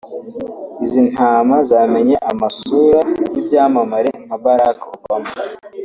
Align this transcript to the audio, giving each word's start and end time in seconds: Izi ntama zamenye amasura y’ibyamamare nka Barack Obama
Izi 0.83 1.01
ntama 1.11 1.55
zamenye 1.69 2.15
amasura 2.31 2.99
y’ibyamamare 3.33 4.09
nka 4.25 4.37
Barack 4.43 4.79
Obama 4.95 5.31